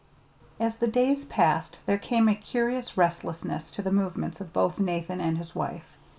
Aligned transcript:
As 0.59 0.79
the 0.79 0.87
days 0.87 1.25
passed, 1.25 1.77
there 1.85 1.99
came 1.99 2.27
a 2.27 2.33
curious 2.33 2.97
restlessness 2.97 3.69
to 3.69 3.83
the 3.83 3.91
movements 3.91 4.41
of 4.41 4.51
both 4.51 4.79
Nathan 4.79 5.21
and 5.21 5.37
his 5.37 5.53
wife. 5.53 5.95